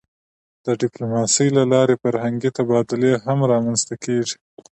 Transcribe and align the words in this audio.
د 0.65 0.67
ډیپلوماسی 0.81 1.47
له 1.57 1.63
لارې 1.73 1.95
فرهنګي 2.03 2.49
تبادلې 2.57 3.13
هم 3.25 3.39
رامنځته 3.51 3.95
کېږي. 4.05 4.35